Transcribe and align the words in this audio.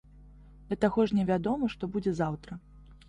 Да 0.71 0.77
таго 0.85 1.05
ж 1.11 1.19
невядома, 1.19 1.69
што 1.75 1.83
будзе 1.97 2.15
заўтра. 2.21 2.59